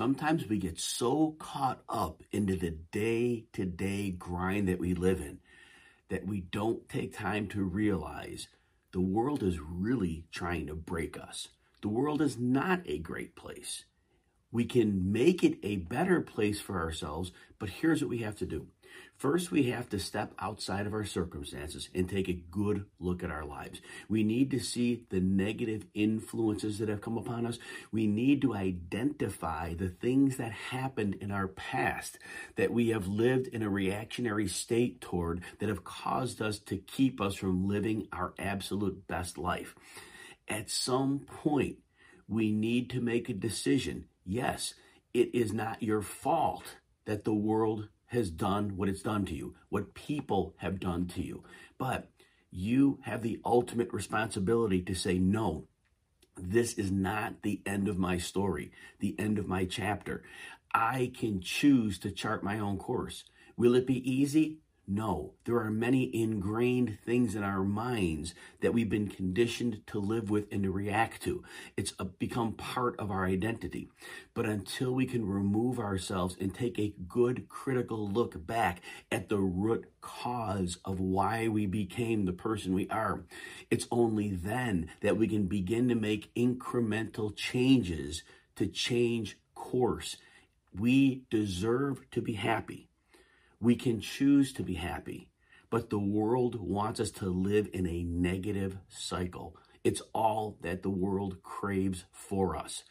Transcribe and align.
Sometimes 0.00 0.48
we 0.48 0.56
get 0.56 0.80
so 0.80 1.36
caught 1.38 1.82
up 1.86 2.22
into 2.32 2.56
the 2.56 2.70
day 2.70 3.44
to 3.52 3.66
day 3.66 4.10
grind 4.10 4.66
that 4.66 4.78
we 4.78 4.94
live 4.94 5.20
in 5.20 5.40
that 6.08 6.26
we 6.26 6.40
don't 6.40 6.88
take 6.88 7.14
time 7.14 7.46
to 7.48 7.62
realize 7.62 8.48
the 8.92 9.00
world 9.02 9.42
is 9.42 9.60
really 9.60 10.24
trying 10.32 10.66
to 10.68 10.74
break 10.74 11.20
us. 11.20 11.48
The 11.82 11.90
world 11.90 12.22
is 12.22 12.38
not 12.38 12.80
a 12.86 12.96
great 12.96 13.36
place. 13.36 13.84
We 14.52 14.64
can 14.64 15.12
make 15.12 15.44
it 15.44 15.58
a 15.62 15.76
better 15.76 16.20
place 16.20 16.60
for 16.60 16.78
ourselves, 16.78 17.32
but 17.58 17.68
here's 17.68 18.02
what 18.02 18.10
we 18.10 18.18
have 18.18 18.36
to 18.36 18.46
do. 18.46 18.66
First, 19.16 19.50
we 19.50 19.64
have 19.64 19.88
to 19.90 19.98
step 19.98 20.32
outside 20.38 20.86
of 20.86 20.94
our 20.94 21.04
circumstances 21.04 21.90
and 21.94 22.08
take 22.08 22.28
a 22.28 22.42
good 22.50 22.86
look 22.98 23.22
at 23.22 23.30
our 23.30 23.44
lives. 23.44 23.80
We 24.08 24.24
need 24.24 24.50
to 24.52 24.58
see 24.58 25.04
the 25.10 25.20
negative 25.20 25.84
influences 25.92 26.78
that 26.78 26.88
have 26.88 27.02
come 27.02 27.18
upon 27.18 27.44
us. 27.44 27.58
We 27.92 28.06
need 28.06 28.40
to 28.42 28.54
identify 28.54 29.74
the 29.74 29.90
things 29.90 30.38
that 30.38 30.52
happened 30.52 31.16
in 31.20 31.30
our 31.30 31.48
past 31.48 32.18
that 32.56 32.72
we 32.72 32.88
have 32.88 33.08
lived 33.08 33.48
in 33.48 33.62
a 33.62 33.68
reactionary 33.68 34.48
state 34.48 35.02
toward 35.02 35.42
that 35.58 35.68
have 35.68 35.84
caused 35.84 36.40
us 36.40 36.58
to 36.60 36.78
keep 36.78 37.20
us 37.20 37.34
from 37.34 37.68
living 37.68 38.08
our 38.12 38.32
absolute 38.38 39.06
best 39.06 39.36
life. 39.36 39.74
At 40.48 40.70
some 40.70 41.20
point, 41.20 41.76
we 42.30 42.52
need 42.52 42.88
to 42.90 43.00
make 43.00 43.28
a 43.28 43.34
decision. 43.34 44.06
Yes, 44.24 44.74
it 45.12 45.34
is 45.34 45.52
not 45.52 45.82
your 45.82 46.00
fault 46.00 46.76
that 47.04 47.24
the 47.24 47.34
world 47.34 47.88
has 48.06 48.30
done 48.30 48.76
what 48.76 48.88
it's 48.88 49.02
done 49.02 49.24
to 49.26 49.34
you, 49.34 49.56
what 49.68 49.94
people 49.94 50.54
have 50.58 50.78
done 50.78 51.06
to 51.08 51.22
you. 51.22 51.42
But 51.76 52.08
you 52.50 53.00
have 53.02 53.22
the 53.22 53.40
ultimate 53.44 53.92
responsibility 53.92 54.80
to 54.82 54.94
say, 54.94 55.18
no, 55.18 55.64
this 56.36 56.74
is 56.74 56.92
not 56.92 57.42
the 57.42 57.60
end 57.66 57.88
of 57.88 57.98
my 57.98 58.18
story, 58.18 58.70
the 59.00 59.16
end 59.18 59.38
of 59.38 59.48
my 59.48 59.64
chapter. 59.64 60.22
I 60.72 61.12
can 61.18 61.40
choose 61.40 61.98
to 61.98 62.12
chart 62.12 62.44
my 62.44 62.60
own 62.60 62.78
course. 62.78 63.24
Will 63.56 63.74
it 63.74 63.86
be 63.86 64.08
easy? 64.08 64.58
No, 64.86 65.34
there 65.44 65.58
are 65.58 65.70
many 65.70 66.10
ingrained 66.12 66.98
things 67.06 67.36
in 67.36 67.44
our 67.44 67.62
minds 67.62 68.34
that 68.60 68.74
we've 68.74 68.88
been 68.88 69.06
conditioned 69.06 69.86
to 69.86 70.00
live 70.00 70.30
with 70.30 70.46
and 70.50 70.64
to 70.64 70.72
react 70.72 71.22
to. 71.22 71.44
It's 71.76 71.94
a, 72.00 72.04
become 72.04 72.54
part 72.54 72.98
of 72.98 73.08
our 73.08 73.24
identity. 73.24 73.88
But 74.34 74.46
until 74.46 74.92
we 74.92 75.06
can 75.06 75.24
remove 75.28 75.78
ourselves 75.78 76.36
and 76.40 76.52
take 76.52 76.76
a 76.76 76.94
good 77.06 77.48
critical 77.48 78.08
look 78.08 78.44
back 78.46 78.80
at 79.12 79.28
the 79.28 79.38
root 79.38 79.86
cause 80.00 80.78
of 80.84 80.98
why 80.98 81.46
we 81.46 81.66
became 81.66 82.24
the 82.24 82.32
person 82.32 82.74
we 82.74 82.88
are, 82.88 83.22
it's 83.70 83.86
only 83.92 84.30
then 84.30 84.90
that 85.02 85.16
we 85.16 85.28
can 85.28 85.46
begin 85.46 85.88
to 85.88 85.94
make 85.94 86.34
incremental 86.34 87.34
changes 87.36 88.24
to 88.56 88.66
change 88.66 89.38
course. 89.54 90.16
We 90.76 91.22
deserve 91.30 92.10
to 92.10 92.20
be 92.20 92.32
happy. 92.32 92.89
We 93.60 93.76
can 93.76 94.00
choose 94.00 94.54
to 94.54 94.62
be 94.62 94.74
happy, 94.74 95.28
but 95.68 95.90
the 95.90 95.98
world 95.98 96.58
wants 96.58 96.98
us 96.98 97.10
to 97.12 97.26
live 97.26 97.68
in 97.72 97.86
a 97.86 98.02
negative 98.04 98.78
cycle. 98.88 99.54
It's 99.84 100.00
all 100.14 100.56
that 100.62 100.82
the 100.82 100.90
world 100.90 101.42
craves 101.42 102.04
for 102.10 102.56
us. 102.56 102.84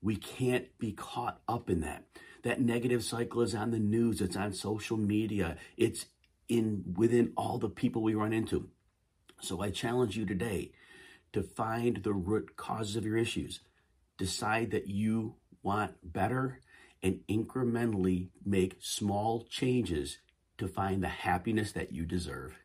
We 0.00 0.16
can't 0.16 0.66
be 0.78 0.92
caught 0.92 1.40
up 1.46 1.68
in 1.68 1.80
that. 1.80 2.04
That 2.42 2.60
negative 2.60 3.04
cycle 3.04 3.42
is 3.42 3.54
on 3.54 3.70
the 3.70 3.78
news, 3.78 4.20
it's 4.20 4.36
on 4.36 4.52
social 4.52 4.96
media, 4.96 5.56
it's 5.76 6.06
in 6.48 6.84
within 6.96 7.32
all 7.36 7.58
the 7.58 7.70
people 7.70 8.02
we 8.02 8.14
run 8.14 8.32
into. 8.32 8.68
So 9.40 9.60
I 9.60 9.70
challenge 9.70 10.16
you 10.16 10.24
today 10.24 10.72
to 11.32 11.42
find 11.42 11.98
the 11.98 12.12
root 12.12 12.56
causes 12.56 12.96
of 12.96 13.04
your 13.04 13.16
issues. 13.16 13.60
Decide 14.16 14.70
that 14.70 14.88
you 14.88 15.34
want 15.62 15.92
better 16.02 16.60
and 17.04 17.20
incrementally 17.28 18.30
make 18.44 18.78
small 18.80 19.44
changes 19.44 20.18
to 20.56 20.66
find 20.66 21.02
the 21.02 21.08
happiness 21.08 21.70
that 21.72 21.92
you 21.92 22.06
deserve. 22.06 22.63